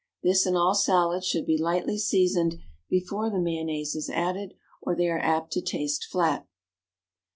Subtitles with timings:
[0.23, 2.55] This and all salads should be lightly seasoned
[2.89, 6.47] before the mayonnaise is added, or they are apt to taste flat.